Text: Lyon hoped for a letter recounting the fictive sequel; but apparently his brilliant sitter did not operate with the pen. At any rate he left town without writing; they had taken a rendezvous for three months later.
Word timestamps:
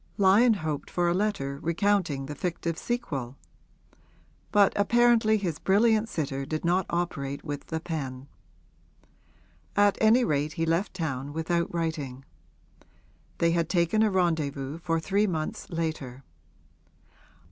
Lyon 0.17 0.55
hoped 0.55 0.89
for 0.89 1.07
a 1.07 1.13
letter 1.13 1.59
recounting 1.59 2.25
the 2.25 2.33
fictive 2.33 2.75
sequel; 2.75 3.37
but 4.51 4.73
apparently 4.75 5.37
his 5.37 5.59
brilliant 5.59 6.09
sitter 6.09 6.43
did 6.43 6.65
not 6.65 6.87
operate 6.89 7.43
with 7.45 7.67
the 7.67 7.79
pen. 7.79 8.27
At 9.75 9.99
any 10.01 10.23
rate 10.23 10.53
he 10.53 10.65
left 10.65 10.95
town 10.95 11.33
without 11.33 11.71
writing; 11.71 12.25
they 13.37 13.51
had 13.51 13.69
taken 13.69 14.01
a 14.01 14.09
rendezvous 14.09 14.79
for 14.79 14.99
three 14.99 15.27
months 15.27 15.69
later. 15.69 16.23